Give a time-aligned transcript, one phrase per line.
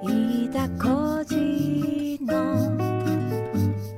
[0.00, 2.54] 飯田浩司の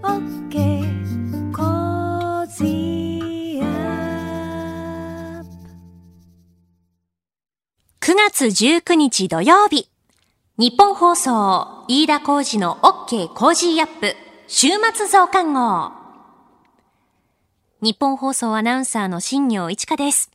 [0.03, 2.65] OK Cozy
[3.61, 5.45] up
[8.01, 9.91] 9月19日土曜日。
[10.57, 15.93] ニッポン放送、飯田浩司の OK Cozy up、週末増刊号。
[17.83, 20.31] ニッポン放送アナウンサーの新行市佳です。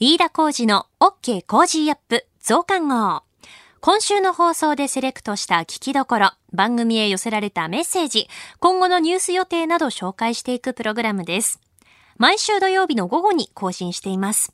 [0.00, 3.27] 飯田浩司の OK Cozy up 増刊号。
[3.80, 8.28] 今週の放送でセレクトした聞きどころ、番組へ寄せられたメッセージ、
[8.58, 11.60] 今後のニュース予定など紹介していくプログラムです。
[12.16, 14.52] 毎週土曜日の午後に更新しています。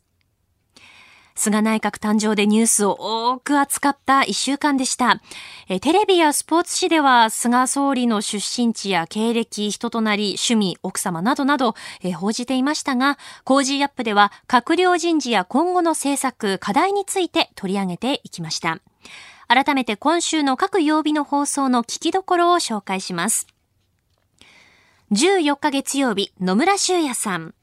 [1.36, 5.22] 菅内閣誕生でニュースを多く扱った一週間でした。
[5.68, 18.80] えテレビやスポーツ紙では菅総理の出身地や経歴、人となり、趣味、奥様などなどえ報じていましたが、 Cozy up では閣僚人事や今後の政策、課題について取り上げていきました。
[19.48, 23.46] 改めて今週の各曜日の放送の聞きどころを紹介します。
[25.12, 27.54] 14日月曜日、野村修也さん。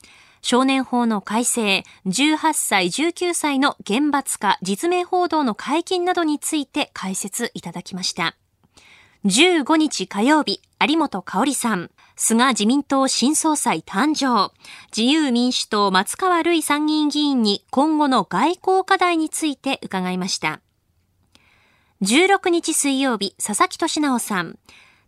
[0.42, 8.36] 少年法の改正、18歳、19歳の厳罰化、実名報道の解禁などについて解説いただきました。
[9.26, 11.92] 15日火曜日、有本香里さん。
[12.16, 14.52] 菅自民党新総裁誕生。
[14.96, 20.62] 自由民主党松川るい参議院議員に今後の外交課題について伺いました。
[22.02, 24.58] 16日水曜日、佐々木俊直さん。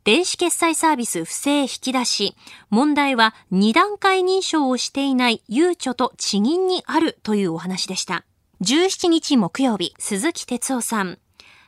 [0.04, 2.36] 電子決済サービス不正引き出し。
[2.70, 8.26] 問題は二段階認証をしていないゆうちょと地銀にあるというお話でした。
[8.62, 11.18] 17日木曜日、鈴木哲夫さん。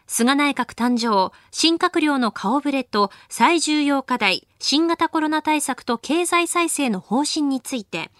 [0.05, 8.11] 菅内閣誕生、新閣僚の顔ぶれと最重要課題、新型コロナ対策と経済再生の方針について、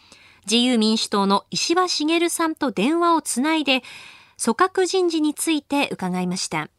[0.47, 3.83] 自由民主党の石破茂さんと電話をつないで、
[4.43, 6.69] 組閣人事について伺いました。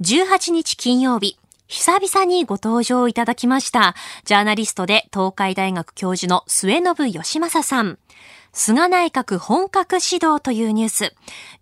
[0.00, 3.94] 18日金曜日、久々にご登場いただきました。
[4.24, 7.98] ジャーナリストで東海大学教授の末信義正さん。
[8.54, 11.14] 菅内閣本格指導というニュース。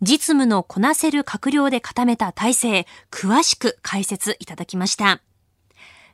[0.03, 5.21] 実務のこなせる閣僚で固めた体制、詳しく解説いただきました。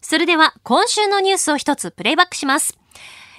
[0.01, 2.79] それでは今週のニュースを一つプレイバックします。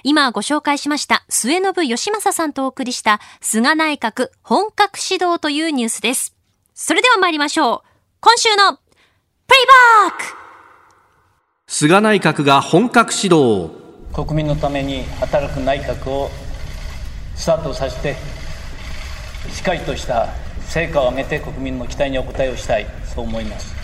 [0.04, 6.36] 今ご紹介しました末信義正さんとお送りした菅内閣本格指導というニュースです。
[6.72, 7.95] それでは参りましょう。
[8.20, 8.82] 今週のプ
[9.54, 9.66] レイ
[10.08, 10.24] バック。
[11.66, 13.70] 菅内閣が本格始動。
[14.14, 16.30] 国民のために働く内閣を
[17.34, 18.16] スタートさせて
[19.52, 20.28] しっかりとした
[20.62, 22.86] 成果を上げて国民の期待にお応えをしたい。
[23.04, 23.74] そう思います。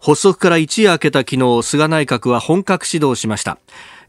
[0.00, 3.58] 発足から一夜明けた昨日菅内閣は本格始動しました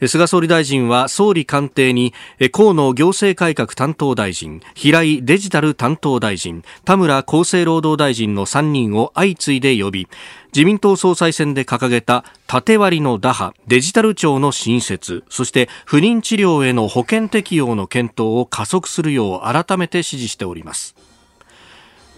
[0.08, 2.14] 菅総理大臣は総理官邸に
[2.52, 10.08] 河野行政改革担当大臣平井デジタル担当大臣田村厚生労働大臣の3人を相次いで呼び
[10.54, 20.96] 自民党総裁選で掲げた縦割りの打破デジタル庁の新設そして不妊治療への保険適用の検討を加速するよう改めて指示しております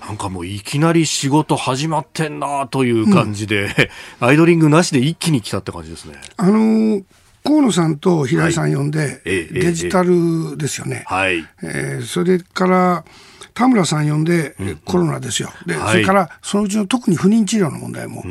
[0.01, 6.19] なんかもういきなり仕事始まってんなという感じで、 アイドリングなしで一気に来たって感じですね。
[6.37, 7.03] あのー
[7.43, 11.45] 河野さんと平井さん呼んで、デジタルですよね、はい。
[11.63, 13.05] えーそれから
[13.53, 15.51] 田村さん呼んで、コロナですよ。
[15.65, 15.91] で、はい。
[15.91, 18.21] それからそのうちの特に不妊治療の問題も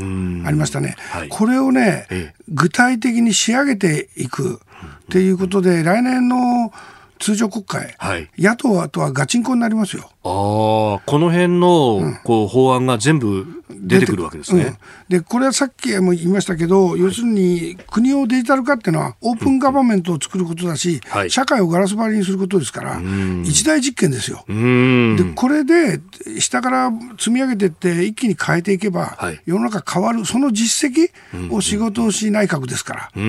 [0.46, 1.28] ありましたね、はい。
[1.28, 2.42] これをね、ええ。
[2.48, 4.60] 具体的に仕上げていく
[5.04, 6.72] っていうことで、来年の
[7.20, 8.28] 通常国会、はい。
[8.38, 10.10] 野党とはガチンコになりますよ。
[10.24, 14.62] ああ、この辺の、こう、法案が全部出てくるわけですね。
[14.64, 14.76] うん。
[15.08, 21.30] でこれはさっきも言いましたけど、要するに国をデジタル化っていうのは、オープンガバメントを作ることだし、はい。
[21.30, 23.00] 社会をガラス張りにすることですから、
[23.44, 24.44] 一大実験ですよ。
[24.48, 26.00] でこれで
[26.38, 29.40] 下から積み上げていって、一気に変えていけば、はい。
[29.44, 31.10] 世の中変わる、その実績
[31.52, 33.22] を仕事をし内閣ですから。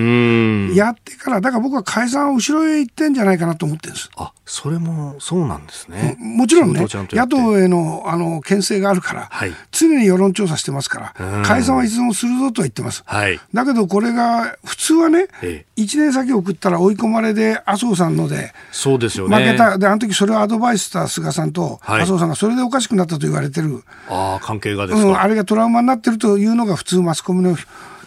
[0.74, 4.10] やってから、だから僕は解散は後ろへ行ってんじゃないかなと思ってるんです。
[4.16, 6.16] あ、それも、そうなんですね。
[6.18, 13.02] もちろんね、野党へのあの牽制があるから、はい常に世論調査してますから、うん解散はいつでもするぞとは言ってます。
[13.06, 13.40] はい。
[13.52, 19.36] だけどこれが、普通はね、え1年先送ったら追い込まれで、麻生さんので、そうですよね。
[19.36, 25.22] 負けた、で、あの時それをアドバイスした菅さんと、はい麻生さんがそれでおかしくなったと言われてる、ああ、関係がですうん、か。
[25.22, 27.56] あれがトラウマになってるというのが普通マスコミの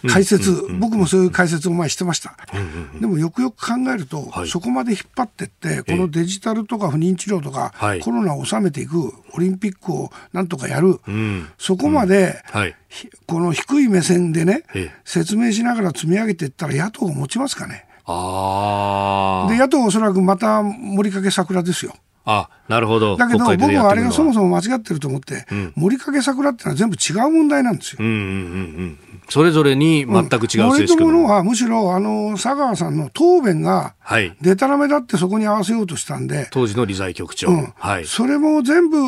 [0.08, 2.36] 解説、僕もそういう解説を前してました。
[3.00, 11.48] でもよくよく考えると、はいそこまで引っ張ってって、このデジタルとか不妊治療とか、はいコロナを収めていく、オリンピックをなんとかやる、うん。
[11.58, 12.74] そこまで、はい。
[12.88, 17.86] ひこの低い目線でねええ、説明しながら積み上げていったら野党が持ちますかね。
[18.06, 19.50] ああ。
[19.50, 21.94] で、野党はおそらくまた盛りかけ桜ですよ。
[22.26, 23.16] あ、なるほど。
[23.16, 27.98] だけど僕はあれがそもそそも間違ってると思って、ん森かけ桜ってのは全部違う問題なんですよ。
[28.00, 28.24] うんうんうんう
[28.82, 28.98] ん。
[29.28, 34.36] それぞれに全く違う森正式友のはむしろあの佐川さんの答弁がはい。
[34.40, 37.48] でたらめだってそこに合わせようとしたんで、当時の理財局長。
[37.48, 38.06] うんはい。
[38.06, 38.98] それも全部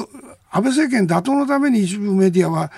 [0.50, 2.70] 安倍政権打倒のために一部メディアは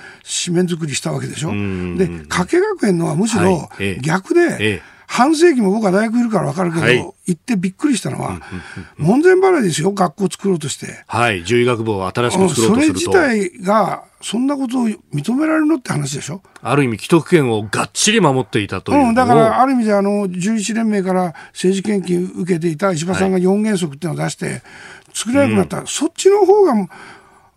[0.44, 1.52] 紙面作りしたわけでしょ。
[1.52, 8.40] んで加計学園のはむしはいろええ逆で、ええ半世紀も僕は大学いるから分かるけど、はい行ってびっくりしたのは、
[8.96, 11.04] 門前払いですよ学校作ろうとして。
[11.06, 11.44] はい。
[11.44, 13.20] 獣医学部を新しうんく作ろうそれとすると。
[13.22, 16.42] 自体がそんなことを認められるのって話でしょ？
[16.60, 19.08] ある意味、既得権をがっちり守っていたという。
[19.08, 24.62] うん、だからある意味であの11連盟から政治献金受けていた石破さんが4原則っていうのを出して
[25.12, 26.74] 作れなくなった、そっちの方が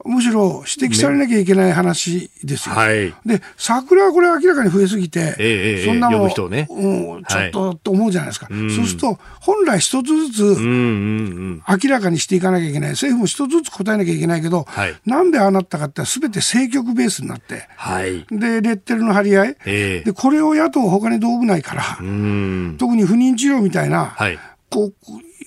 [0.06, 2.76] むしろ指摘されなきゃいけない話ですよ。
[2.76, 3.14] はい。
[3.26, 10.58] で桜はこれ明らかに増えすぎて、ええええそんなの、呼ぶ人をねうん、ちょっと、はと思うじゃないですか、そうすると本来一つずつ。
[10.58, 18.26] 明らかにしていかなきゃいけない政府も一つずつ答えなきゃいけないけど、はいなんでああなったかってすべて政局ベースになってはい。
[18.30, 22.76] でレッテルの張り合い、ええでこれを野党他に道具ないから、うん。
[22.78, 24.40] 特に不妊治療みたいな、はい。
[24.70, 24.94] こう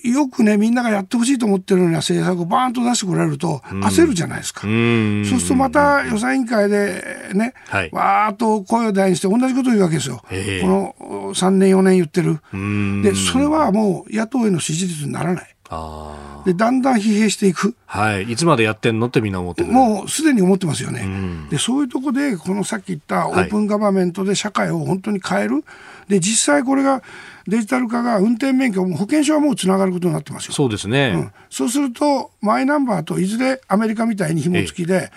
[0.03, 4.67] よくねみんながやってほしいと思ってるような政策をバーンと出してこられると焦るじゃないですか。
[4.67, 5.25] うん。
[5.25, 10.21] そうするとまた予算委員会でね、はいわーっと声を大にして同じことを言うわけですよ。
[10.31, 10.95] ええこの
[11.33, 12.39] 3年4年言ってる。
[12.53, 13.01] うん。
[13.01, 15.56] でそれはもう野党への支持率にならない。
[15.69, 17.75] あでだんだん疲弊していく。
[17.87, 17.99] あ。
[18.01, 18.23] はい。
[18.23, 19.71] いつまでやってんのってみんな思ってる。
[19.71, 21.03] もうすでに思ってますよね。
[21.03, 25.63] んでそういうとこでこのさっき言ったオはいープンガバメントで社会を本当に変える。
[26.07, 27.03] で実際これが
[27.47, 30.53] デジタル化が運転免許も保険証はもうつながることになってますよ。
[30.53, 31.13] そうですね。
[31.15, 35.11] うんそうするとマイナンバーといずれアメリカみたいに紐付きで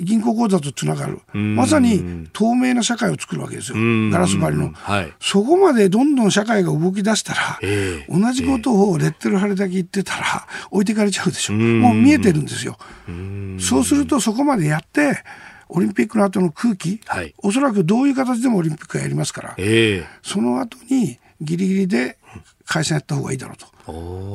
[0.00, 1.20] 銀行口座とつながる。
[1.38, 1.56] ん。
[1.56, 3.78] まさに透明な社会を作るわけですよ。
[3.78, 4.10] ん。
[4.10, 5.12] ガラス張りの、はい。
[5.20, 8.12] そこまでどんどん社会が動き出したら、ええ。
[8.12, 11.54] 同じことをレッテル貼りだけ言ってたら置いてかれちゃうでしょ。
[11.54, 11.80] ん。
[11.80, 12.78] もう見えてるんですよ。
[13.60, 15.22] そうするとそこまでやって
[15.68, 17.34] オリンピックの後の空気、はい。
[17.38, 20.06] おそらくどういう形でもオリンピックはやりますからええ。
[20.22, 22.18] その後にギリギリで
[22.64, 23.72] 解散やった方がいいだろうと。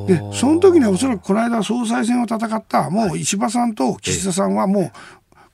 [0.08, 4.92] でその時にはおそらくこの間総裁選を戦ったもう石破さんと岸田さんはもう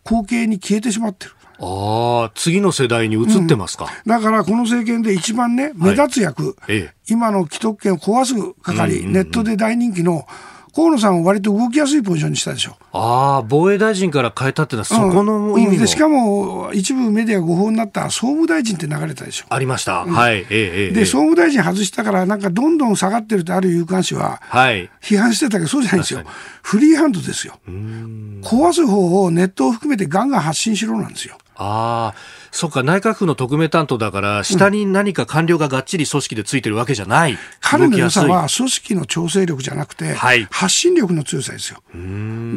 [0.03, 1.31] 後継に消えてしまってる。
[1.59, 3.87] ああ、次の世代に移ってますか。
[4.05, 6.93] だからこの政権で一番ね目立つ役、ええ。
[7.09, 10.27] 今の既得権を壊す係、ネットで大人気の
[10.75, 12.75] 河野さんを割と動きやすいポジションにしたでしょ。
[12.93, 19.45] ああ、防衛大臣から変えたってのは、そこの意味もうんでしかも一部メディア誤報になった総務大臣って流れたでしょ。
[19.49, 20.03] ありました。
[20.05, 20.37] はい。
[20.37, 24.89] ええええで、ええ総務大臣外したから、なんかどんどん下がってるってある有刊紙ははい。
[24.99, 26.23] 批判してたけど、そうじゃないんですよ。
[26.63, 27.59] フリーハンドですよ。
[28.41, 31.37] 壊す方をネットを含めてガンガン発信しろなんですよ。
[31.55, 32.15] ああ、
[32.53, 37.37] そっか、内閣府の特命担当だから、下に何か官僚ががっちり組織でついてるわけじゃない。
[37.59, 40.47] 彼の良さは組織の調整力じゃなくて、はい。
[40.51, 41.81] 発信力の強さですよ。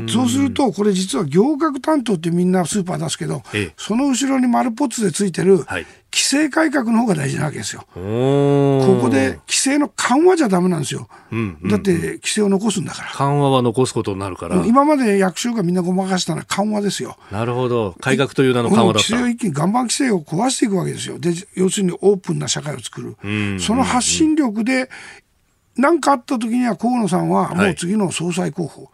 [0.09, 3.75] そうすると、これ実は行革担当ってみんなスーパー出すけど、ええ。
[3.79, 7.83] その後ろに丸ポッツでついてるはい規制改革の方が大事なわけですよ。
[7.93, 7.99] こ
[9.03, 11.11] こで規制の緩和じゃダメなんですよ。
[11.31, 13.11] んうんだって規制を残すんだから。
[13.11, 14.65] 緩和は残すことになるから。
[14.65, 17.19] 今まで役所がみんなごまかしたのは緩和ですよ。
[17.31, 17.95] なるほど。
[18.01, 19.29] 改革という名の緩和だった規制を。
[19.29, 21.19] 一気に岩盤規制を壊していくわけですよ。
[21.19, 23.17] で要するにオープンな社会を作る。
[23.61, 24.89] その発信力で
[25.77, 28.91] 何かあった時には河野さんはもう次の総裁候補。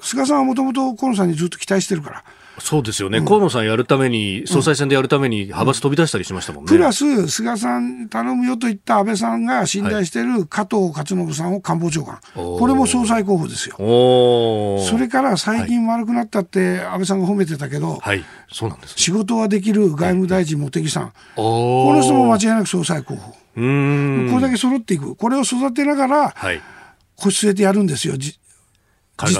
[0.00, 2.24] 菅さんはもともと河野さんにずっと期待してるから。
[2.60, 3.20] そうですよね。
[3.20, 6.68] 河野さんやるために、総裁選でやるために派閥飛び出したりしましたもんね。
[6.68, 12.20] プラス、菅さん頼むよと言った安倍さんが信頼してる加藤勝信さんを官房長官。
[12.36, 13.76] おーこれも総裁候補ですよ。
[13.76, 18.24] それから最近悪くなったって安倍さんが褒めてたけど、はい。
[18.52, 18.94] そうなんですね。
[18.96, 21.12] 仕事はできる外務大臣茂木さん。
[21.36, 22.46] おこの人も間違い。
[22.48, 23.36] なく総裁候補。
[23.56, 24.30] うーん。
[24.30, 25.16] これだけ揃っていく。
[25.16, 26.60] これを育てながらはい。
[27.16, 28.16] 腰据えてやるんですよ。
[28.16, 28.38] 実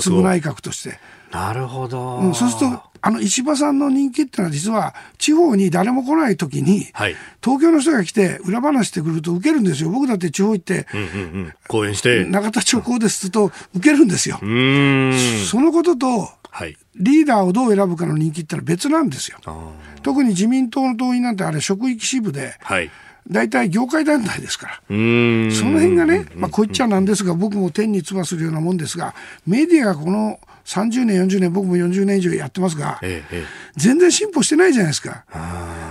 [0.03, 0.99] 務内閣として。
[1.31, 2.19] なるほど。
[2.19, 7.17] うん、そうすると、あの石破さんの人気っていうのは実は地方に誰も来ない時に、はい。
[7.43, 9.91] 東京の人が来て裏話してくると受けるんですよ。
[9.91, 11.09] 僕だって地方行って、うんうんう
[11.49, 11.55] ん。
[11.69, 12.19] 講演して。
[12.19, 14.39] う永田町こうですと受けるんですよ。
[14.39, 16.77] そのこととはい。
[16.97, 19.39] リーダーをどう選ぶかの人気ってのは別なんですよ。
[20.03, 22.91] 特に自民党の党員なんてあれ職域支部で、はい。
[23.31, 24.75] 大体業界団体ですから。
[24.89, 29.15] その辺がね、まあ、こう言っちゃなんですが、僕も天に唾するようなもんですが、
[29.47, 33.01] メディアがこの30年、40年、僕も40年以上やってますが。
[33.75, 35.25] 全然進歩してないじゃないですか。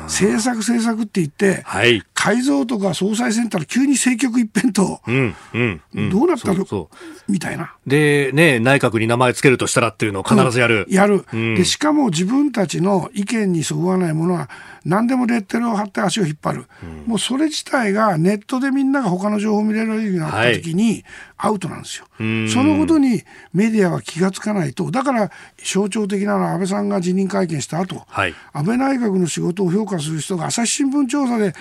[0.03, 1.95] 政策、政策って言って、はい。
[1.95, 6.09] 隠改造とか総裁選ったら急に政局一辺倒、うんうんうん。
[6.09, 6.65] どうなったの？
[6.65, 7.75] そうみたいな。
[7.85, 10.87] で、ね、内閣に名前つけるとしたらっていうのを必ずやる。
[10.89, 11.55] やる、うん。
[11.55, 14.49] でしかも自分たちの意見にそぐわないものは
[14.83, 16.65] 何でもレッテルを貼って足を引っ張る、
[17.05, 21.03] もうそれ自体がネットでみんなが他の情報を見れるようになった時に
[21.35, 22.49] アウトなんですよ、ん。
[22.49, 23.21] そのことに
[23.53, 24.89] メディアは気がつかないと。
[24.89, 25.29] だから
[25.61, 28.33] 象徴的なのは安倍さんが辞任会見した後、はい。
[28.53, 31.53] 安倍内閣の仕事を評価する人が朝日新聞調査で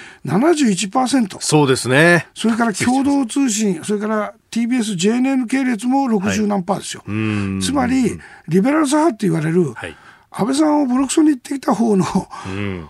[0.52, 1.38] 71%。
[1.40, 2.26] そうですね。
[2.34, 7.02] それから共同通信、それから TBS、JNN 系列も60何パーですよ。
[7.06, 7.60] うん。
[7.62, 9.96] つまり、リベラル左派って言われる、はい。
[10.30, 12.04] 安倍さんをボロクソに言ってきた方の
[12.46, 12.88] うん。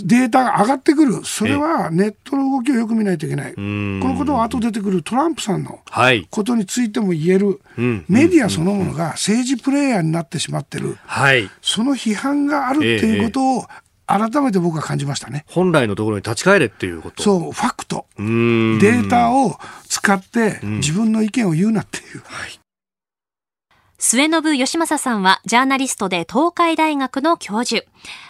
[0.00, 3.98] データが上がってくる、それはネットの動きをよく見ないといけない、こん。
[3.98, 6.26] のことは後出てくるトランプさんのはい。
[6.30, 8.04] ことについても言える、うん。
[8.08, 11.50] メディアそのものが政治プレイヤーになってしまってる、はい。
[11.62, 13.64] その批判があるっていうことを
[14.08, 15.44] 改めて僕は感じましたね。
[15.46, 17.22] 本来のところに立ち返れっていうこと。
[17.22, 18.22] そう、ファクト、う。
[18.22, 18.78] ん。
[18.78, 22.22] データを使って自分の意見を言うなっていう。
[23.98, 27.84] 末信義正さんはジャーナリストで東海大学の教授。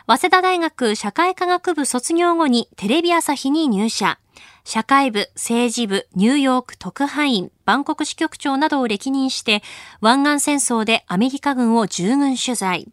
[0.06, 4.18] 早稲田大学社会科学部卒業後にテレビ朝日に入社。
[4.64, 9.62] 社会部、政治部、ニューヨーク特派員、バンコク支局長などを歴任して、
[10.00, 12.86] 湾岸戦争でアメリカ軍を従軍取材。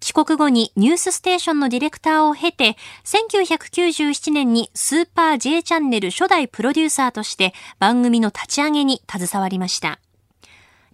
[0.00, 9.98] 帰国後にニュースステーションのディレクターを経て、1997年にスーパー J チャンネル初代プロデューサーとして番組の立ち上げに携わりました。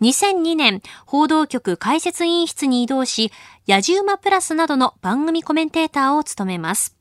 [0.00, 3.30] 2002年、報道局解説委員室に異動し、
[3.69, 6.97] やじうまプラスなどの番組コメンテーターを務めます。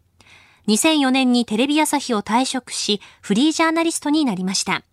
[0.68, 4.84] 2004年にテレビ朝日を退職し、フリージャーナリストになりました。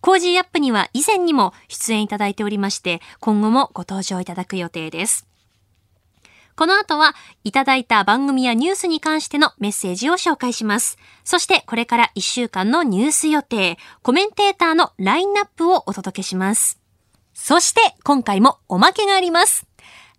[0.00, 5.31] Cozy up には以前にも出演いただいておりまして、今後もご登場いただく予定です。
[6.62, 10.96] この後は、いただいた番組やニュースに関してのメッセージを紹介します。
[11.24, 16.78] そして、これから1週間のニュース予定、コメンテーターのラインナップをお届けします。
[17.34, 19.66] そして、今回もおまけがあります。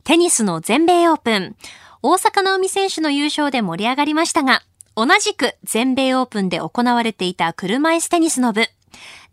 [0.03, 1.55] テニスの全米オープン。
[2.01, 4.63] 大坂なおみ選手の優勝で盛り上がりましたが、
[4.97, 8.67] 同じく全米オープンで行われていた車椅子テニスの部。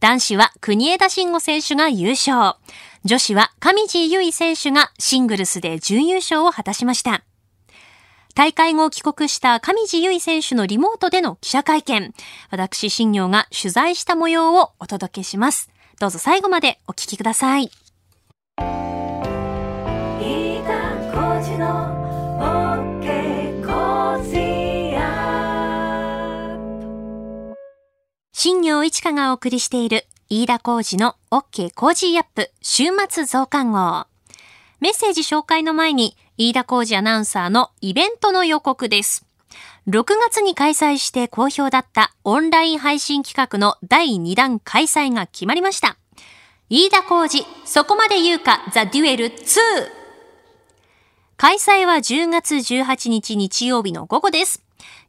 [0.01, 2.57] 男子は国枝慎吾選手が優勝。
[3.05, 7.23] 女子は上地結衣選手がシングルスで準優勝を果たしました。
[8.35, 12.15] 大会後帰国した上地結衣選手のリモートでの記者会見。
[12.51, 15.71] 私、新業が取材した模様をお届けします。
[15.99, 17.71] どうぞ最後までお聞きください。
[18.59, 20.73] 飯田
[21.13, 22.00] 浩司の
[28.43, 34.07] 新行市佳がお送りしている飯田浩二の OK コージーアップ週末増刊号。
[34.81, 39.27] メッセージ紹介の前に飯田浩司アナウンサーのイベントの予告です。
[39.89, 45.99] 6月に開催して好評だったオンライン配信企画の第2弾開催が決まりました。
[46.71, 49.35] 飯田浩二、そこまで言うか、ザ・デュエル2。
[51.37, 54.63] 開催は10月18日日曜日の午後です。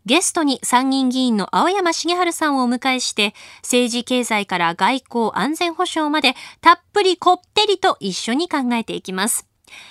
[0.06, 9.48] ゲストに参議院議員の青山茂春さんをお迎えして、政治経済から外交安全保障までたっぷりこってりと一緒に考えていきます。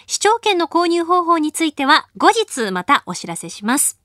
[0.06, 3.98] 視聴券の購入方法については後日またお知らせします。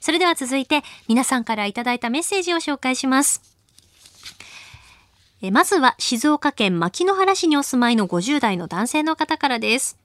[0.00, 3.40] それでは続いて皆さんからいただいたメッセージを紹介します。
[5.40, 10.01] えまずは静岡県牧之原市にお住まいの50代の男性の方からです。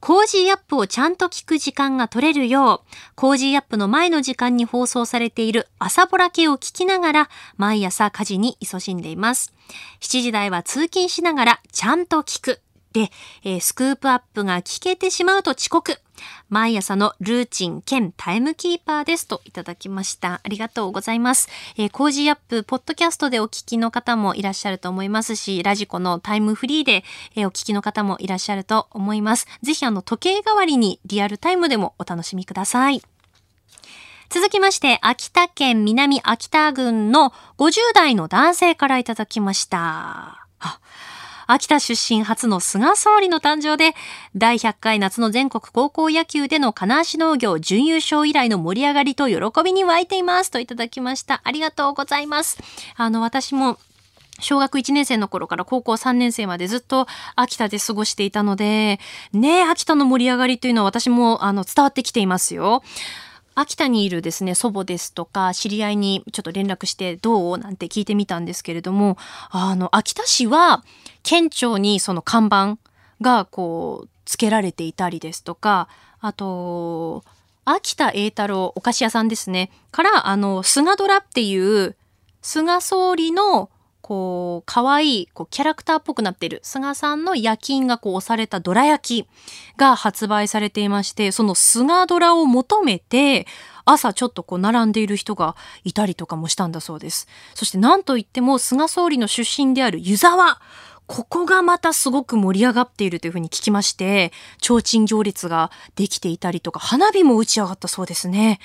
[0.00, 9.52] コージーアップをちゃんと聞く時間が取れるよう、コージーアップの前の時間に放送されているあさぼらけを聞きながら、毎朝家事に勤しんでいます。
[10.00, 12.60] 7時台は通勤しながらちゃんと聞く。
[12.92, 13.10] で、
[13.44, 16.00] えースクープアップが聞けてしまうと遅刻。
[16.48, 20.40] 毎朝のルーチン兼タイムキーパーですといただきました。
[20.42, 21.48] ありがとうございます。
[21.76, 27.04] えー、コージーアップ、ポッドキャストでお聞きの方もいらっしゃると思いますし、ラジコのタイムフリーで、
[27.36, 29.46] えーお聞きの方もいらっしゃると思います。
[29.62, 33.02] ぜひあの時計代わりにリアルタイムでもお楽しみください。
[34.28, 40.39] 続きまして、秋田県南秋田郡の50代の男性からいただきました。
[41.52, 43.96] 秋田出身初の菅総理の誕生で、
[44.36, 51.40] 第100回夏の全国高校野球での金足農業準優勝以来の盛り上がりと喜びに湧いていますといただきました。
[51.42, 52.58] ありがとうございます。
[52.94, 53.78] あの、私も
[54.38, 59.00] 小学1年生の頃から高校3年生までずっと秋田で過ごしていたので、
[59.32, 62.84] ねえ、秋田の盛り上がりというのは私もあの伝わってきていますよ。
[63.60, 67.58] 秋田にいるですね、祖母ですとか、知り合いにちょっと連絡してどう？
[67.58, 69.18] なんて聞いてみたんですけれども、
[69.50, 70.82] あの、秋田市は、
[71.22, 72.78] 県庁にその看板
[73.20, 75.88] がこう、つけられていたりですとか、
[76.20, 77.22] あと、
[77.66, 79.70] 秋田栄太郎お菓子屋さんですね。
[79.90, 81.96] から、あの、菅ドラっていう、
[82.40, 83.68] 菅総理の、
[84.10, 89.28] こう、可愛い、こう、キャラクターっぽくなっている、菅さんの夜勤がこう押されたドラ焼き
[89.76, 93.46] が発売されていまして、その菅ドラを求めて、
[93.84, 97.28] 朝ちょっとこう並んでいる人がいたりとかもしたんだそうです。
[97.54, 100.60] そしてなんといっても菅総理の出身である湯沢。
[101.06, 108.58] ここがまたすごく盛り上がっているというふうに聞きまして、提灯行列ができていたりとか、花火も打ち上がったそうですね。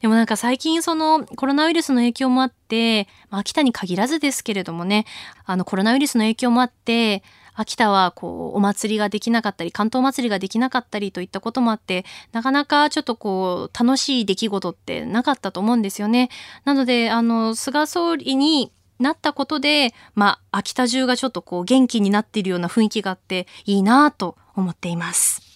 [0.00, 5.04] でもなんか最近そのコロナウイルスの影響もあって、まあ、秋田に限らずですけれどもね、
[5.44, 7.22] あのコロナウイルスの影響もあって、
[7.54, 16.30] 秋田はこうお祭りができなかったり関東祭りができなかったりといったこともあってなかなかちょっとこう楽しい出来事ってなかったと思うんですよね。
[16.64, 25.47] なのであの菅総理になったことで、まあ、秋田中がちょっとこう元気になっているような雰囲気があっていいなと思っています。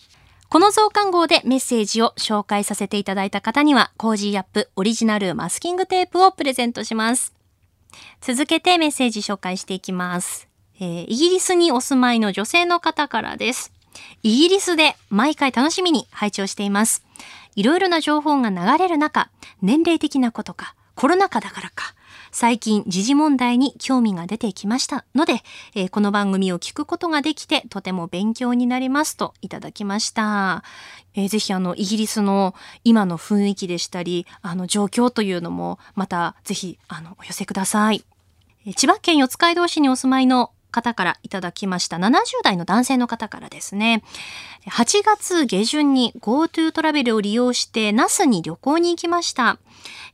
[0.53, 7.33] この増刊号でメッセージを紹介させていただいた方には、コージーアップオリジナルマスキングテープをプレゼントします。
[8.21, 10.49] 続けてメッセージ紹介していきます。
[10.79, 13.73] えーイギリスにお住まいの女性の方からです。
[14.23, 17.03] イギリスで毎回楽しみに拝聴しています。
[17.57, 19.31] いろいろな情報が流れる中、
[19.63, 21.95] 年齢的なことか、コロナ禍だからか、
[22.35, 25.43] 最近時事問題に興味が出てきましたので、
[25.75, 30.65] えーこの番組を聞くことができてとても勉強になりますといただきました。
[31.15, 38.03] えーぜひあのイギリスの今の雰囲気でしたり、あの状況というのもまたぜひあのお寄せください。
[38.77, 44.03] 千葉県四街道市にお住まいの方からいただきました70代の男性の方からですね。
[44.71, 49.59] 8月下旬に GoTo トラベルを利用して那須に旅行に行きました。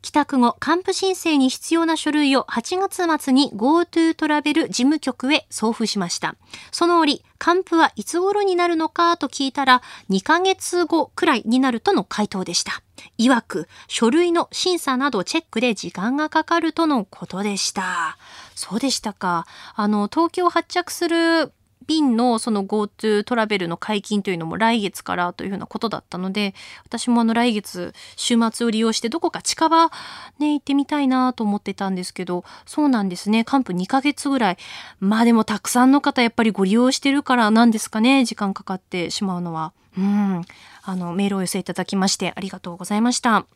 [0.00, 6.36] 帰宅後、還付申請に必要な書類を8月末に GoTo トラベル事務局へ送付しました。
[6.70, 12.82] その折、還付はいつ頃になるのかと聞いたら、2ヶ月後くらいになるとの回答でした。
[13.18, 18.18] 曰く、書類の審査などチェックで時間がかかるとのことでした。
[18.54, 19.46] そうでしたか。
[19.74, 21.52] あの、東京発着する
[21.88, 26.54] 便のその GoTo トラベルの解禁というのも来月からというふうなことだったので、
[26.84, 29.90] 私もあの来月週末を利用してどこか近場
[30.38, 33.42] ね、行ってみたいなと思ってたんですけど、そうなんですね。
[33.42, 34.58] 還付2ヶ月ぐらい。
[35.00, 39.72] まあでもたくさんの方やっぱりご利用してるからなんですかね、時間かかってしまうのは。
[39.96, 40.44] うん。
[40.82, 43.46] あの、メールを寄せいただきましてありがとうございました。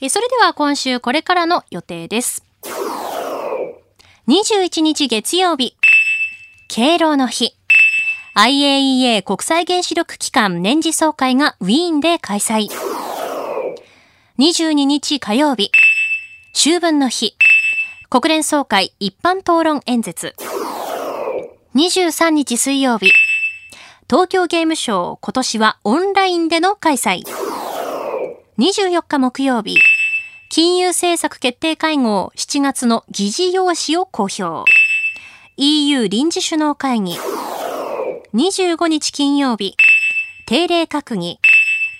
[0.00, 2.44] えそれでは今週これからの予定です。
[4.26, 5.76] 21日月曜日、
[6.76, 7.56] 敬老の日。
[8.34, 12.68] IAEA 国際原子力機関年次総会がウィーンで開催。
[14.40, 15.70] 22日火曜日、
[16.52, 17.36] 秋分の日。
[18.10, 20.34] 国連総会一般討論演説。
[21.76, 23.12] 23日水曜日、
[24.10, 27.22] 東京ゲームショウ今年はオンラインでの開催。
[28.58, 29.78] 24日木曜日、
[30.48, 34.64] 金融政策決定会合7月の議事要旨を公表。
[35.56, 37.16] EU 臨時首脳会議。
[38.34, 39.76] 25日金曜日、
[40.46, 41.38] 定例閣議。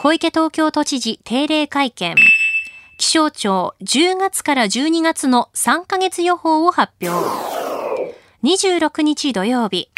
[0.01, 2.17] 小池東京都知事定例会見。
[2.97, 7.15] 気象庁10月から12月の3ヶ月予報を発表。
[8.43, 9.89] 26日土曜日、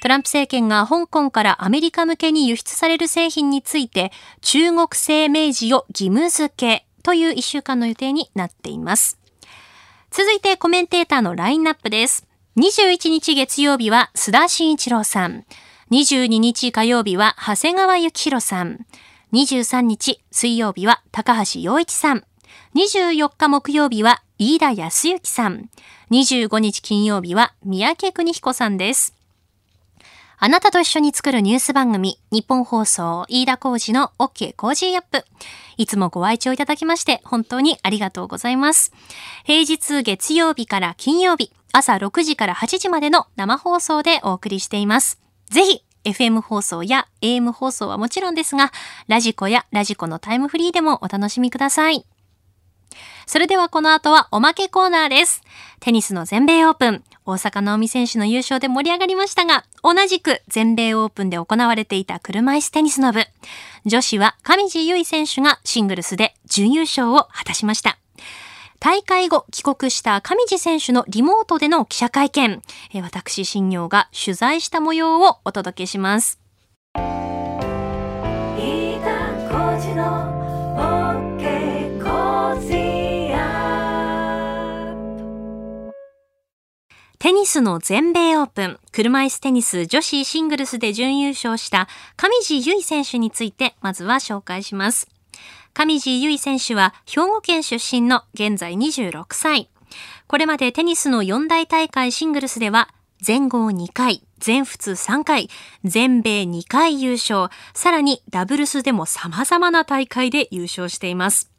[0.00, 9.18] トランプ政権が香港からアメリカ向けに輸出される製品について中国製明示を義務付けという1週間の予定になっています。
[10.10, 12.26] 続いてコメンテーターのラインナップです。
[12.56, 15.44] 21日月曜日は須田慎一郎さん。
[15.90, 18.86] 22日火曜日は長谷川幸洋さん。
[19.32, 22.22] 23日水曜日は高橋洋一さん。
[22.76, 25.68] 24日木曜日は飯田康之さん。
[26.12, 29.16] 25日金曜日は宮家邦彦さんです。
[30.44, 34.54] あなたと一緒に作るニュース番組、ニッポン放送、飯田浩司の OK!
[34.54, 35.24] Cozy up!。
[35.78, 38.92] いつもご愛聴いただきまして、本当にありがとうございます。
[39.46, 45.18] 平日月曜日から金曜日、朝6時から8時までの生放送でお送りしています。
[45.46, 48.70] ぜひ、FM 放送や AM 放送はもちろんですが、
[49.08, 52.04] ラジコやラジコのタイムフリーでもお楽しみください。
[53.26, 55.42] それではこの後はおまけコーナーです。
[55.80, 57.04] テニスの全米オープン。
[57.26, 63.24] 大坂なおみ選手の優勝で盛り上がりましたが、同じく全米オープンで行われていた車椅子テニスの部。
[63.86, 67.98] 女子は上地結衣選手がシングルスで準優勝を果たしました。
[68.80, 72.60] 大会後帰国した上地選手のリモートでの記者会見。
[73.02, 76.38] 私、新業が取材した模様をお届けします。
[87.54, 91.86] スの全米オープン、車椅子テニス女子シングルスで準優勝した
[92.16, 95.06] 上地結衣選手について、まずは紹介します。
[95.72, 99.70] 上地結衣選手は兵庫県出身の現在26歳。
[100.26, 102.88] これまでテニスの四大大会シングルスでは
[103.20, 105.48] 全豪2回、全仏3回、
[105.84, 111.52] 全米2回優勝、さらにダブルスでも様々な大会で優勝しています。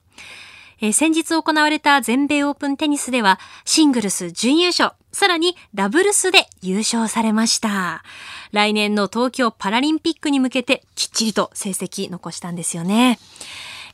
[0.81, 8.03] え、先日行われた全米オープンテニスではシングルス準優勝、さらにダブルスで優勝されました。
[8.51, 13.17] 来年の東京パラリンピックに向けてきっちりと成績残したんですよね。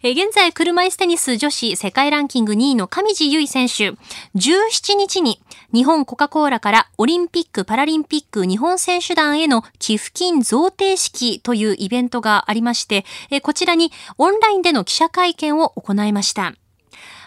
[0.01, 3.95] え現在、車椅子テニス女子世界ランキング2位の上地結衣選手、
[4.36, 5.39] 17日に
[5.71, 16.55] 日本コカ・コーラからオリンピック・パラリンピック日本選手団への寄付金贈呈式というイベントがありまして、えこちらにオンラインでの記者会見を行いました。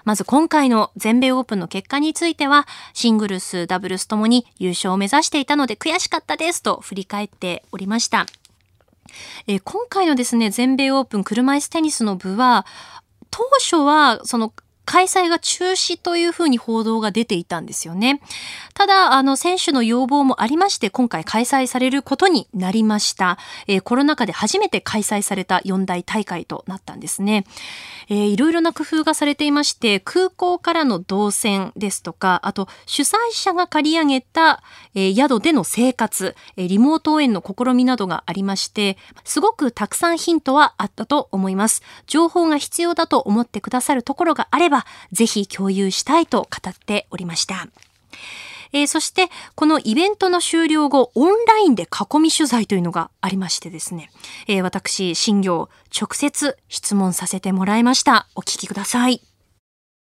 [0.05, 8.27] まず今回の全米オープンの結果については、シングルス、ダブルスともに優勝を目指していたので悔しかったですと振り返っておりました。
[9.47, 12.67] えー、今回のですね、全米オープン車椅子テニスの部は、
[13.31, 14.53] 当初は、その、
[14.85, 18.21] 開催が中止というふうに報道が出ていたんですよね。
[18.75, 23.39] ただ、あの、選手の要望もありまして、今回開催されることになりました。
[23.67, 27.45] えー、コロナ禍で初めて開催された四大大会となったんですね。
[28.09, 34.63] えー、いろいろな工夫がされていまして、空港からの動線ですとか、あと、主催者が借り上げた、
[34.95, 41.83] えー、宿での生活、えー、リモート応援の試みなどがありまして、すごくたくさんヒントはあったと思います。
[42.07, 44.74] 情報が必要だと思ってくださるところがあれば、
[45.13, 47.69] ぜひ共有したいと語っておりました。
[48.75, 54.11] えー、そして、このイベントの終了後、オンラインで囲み取材というのがありましてですね、
[54.49, 58.27] えー、私、新業、直接質問させてもらいました。
[58.35, 59.23] お聞きください。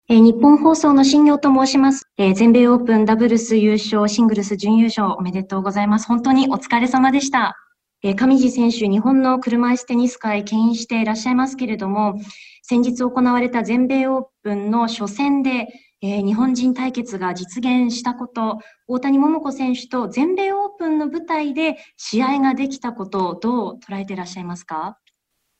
[0.09, 2.35] えー、日本放送の新業と申します、えー。
[2.35, 6.07] 全米オープンダブルス優勝、シングルス準優勝おめでとうございます。
[6.07, 7.57] 本当にお疲れ様でした。
[8.05, 12.19] え、上地選手、日本の車椅子テニス界牽引していらっしゃいますけれども、
[12.63, 15.69] 先日行われた全米オープンの初戦で、
[16.03, 24.99] えー、日本人対決が実現したこと、大谷桃子選手と全米オープンの舞台で試合ができたことをどう捉えていらっしゃいますか？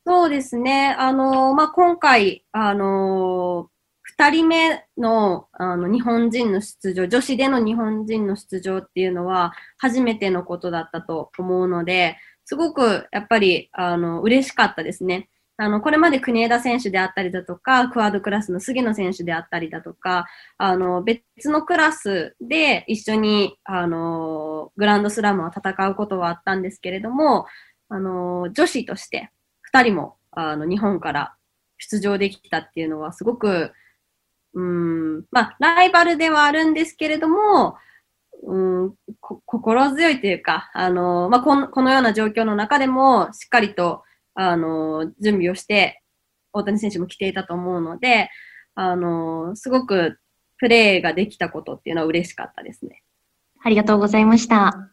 [0.05, 0.97] そうですね。
[0.99, 3.69] あの、まあ、今回、あの、
[4.03, 15.29] 二人目のあの日本人の出場、女子での日本人の出場っていうのは初めてのことだったと思うので、すごくやっぱりあの嬉しかったですね。
[15.59, 20.27] あの、これまで国枝選手であったりだとか、クアードクラスの杉野選手であったりだとか、
[20.57, 27.47] あの、別のクラスで一緒に、あの、グランドスラムを戦うことはあったんですけれども、
[27.91, 31.35] あの、女子として二人も、あの、日本から
[31.79, 33.73] 出場できたっていうのはすごく、
[34.55, 37.77] うん、まあ、ライバルではあるんですけれども、
[38.43, 44.03] うん、心強いというか、あの、まあこの、このような状況の中でも、しっかりと、
[44.35, 46.03] あの、準備をして、
[46.53, 48.31] 大谷選手も来ていたと思うので、
[48.75, 50.19] あの、すごく
[50.59, 53.03] プレーができたことっていうのは嬉しかったですね。
[53.63, 54.93] ありがとうございました。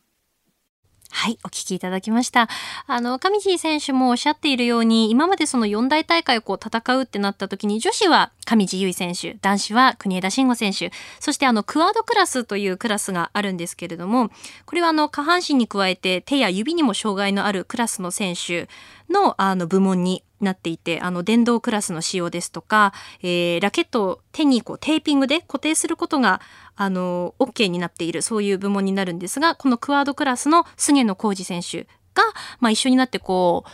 [1.11, 2.47] はい、お聞きいただきました。
[2.87, 14.29] あの、上地選手もおっしゃっているように、今までその四大大会をこう戦うってなった時に、女子は上地結衣選手、男子は国枝慎吾選手、そしてあの、クワードクラスというクラスがあるんですけれども、
[14.65, 18.69] これはあの、下半身に加えて手や指にも障害のあるクラスの選手
[19.09, 26.41] のあの、部門になっていて、あの、電動クラスの使用ですとか、えー、ラケットを手にこうテーピングで固定することが、
[26.75, 32.23] あの、OK になっている、そういう部門になるんですが、このクワードクラスの菅野浩二選手が、
[32.59, 33.69] まあ、一緒になってこう、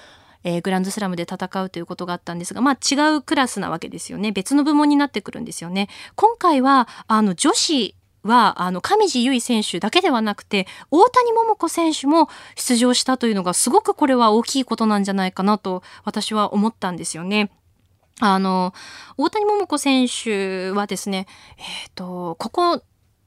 [0.45, 4.31] えー、グランドスラムで戦うということがあったんですが、まあ違うクラスなわけですよね。
[4.31, 5.89] 別の部門になってくるんですよね。
[6.15, 17.51] 今回は、あの、女子は、あの、上地結衣選手だけではなくて、大谷桃子選手も出場したというのが、すごくこれは大きいことなんじゃないかなと、私は思ったんですよね。
[18.19, 18.73] あの、
[19.17, 22.81] 大谷桃子選手はですね、えっ、ー、と、ここ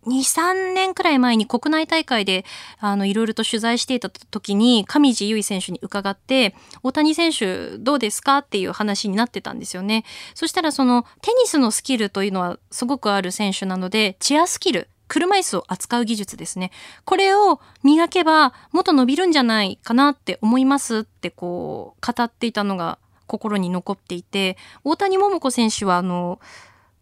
[0.09, 2.45] 2、3年くらい前に国内大会で、
[2.81, 8.39] あの、いろいろと取材していた時に、上地結衣選手に伺って、大谷選手どうですか？
[8.39, 10.05] っていう話になってたんですよね。
[10.35, 16.71] そしたらその、テニスのスキルというのはすごくある選手なので、チアスキル、車椅子を扱う技術ですね。
[17.05, 26.41] これを磨けばもっと伸びるんじゃないかなって思いますってこう語っていたのが心に残っていて、大谷桃子選手はあの、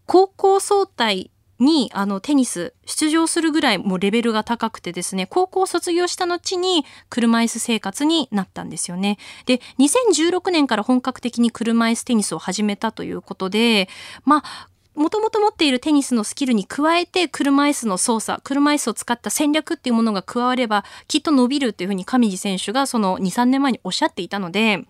[0.07, 9.19] 高校総体にあのテニス出場するぐらいもうレベルが高くてですね、高校卒業した後に車椅子生活になったんですよね。
[9.47, 13.89] で、2016年から本格的に車椅子テニスを始めたということで、
[14.25, 24.85] まあ、もともと持っているテニスのスキルに加えて車椅子の操作、車椅子を使った戦略っていうものが加わればきっと伸びるっていうふうに上地選手がその2、3年前におっしゃっていたので、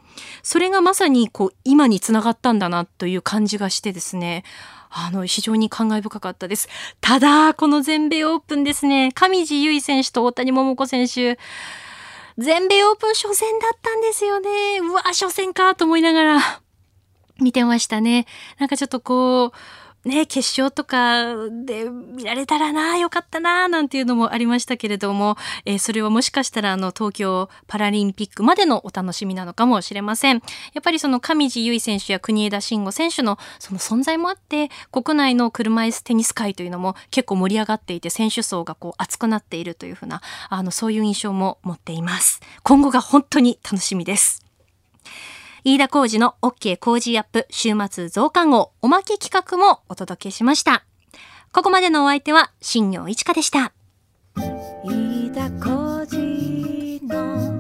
[0.45, 4.45] それがまさにこう今につながったんだなという感じがしてですね、
[4.99, 6.69] あの、非常に感慨深かったです。
[7.03, 11.39] ただ、この全米オープンですね、上地結衣選手と大谷桃子選手、
[12.39, 14.79] 全米オープン初戦だったんですよね。
[14.81, 16.63] うわ、初戦かと思いながら
[17.41, 18.27] 見てましたね。
[18.59, 19.53] なんかちょっとこう、
[20.07, 30.37] ね、決勝とかで見られたらな、よかったな、なんていうのもありましたけれども、えー、それはもしかしたらあの東京パラリンピックまでのお楽しみなのかもしれません。
[30.75, 42.41] やっぱりその上地結衣選手や国枝慎吾選手のその存在もあって、国内の車椅子テニス界というのも結構盛り上がっていて、選手層がこう熱くなっているというふうな、あの、そういう印象も持っています。
[42.63, 44.46] 今後が本当に楽しみです。
[45.69, 50.85] 飯田浩二の OK 工事アップ週末増刊号おまけ企画もお届けしました。
[51.53, 53.73] ここまでのお相手は新業一華でした。
[54.85, 57.56] 飯田浩二の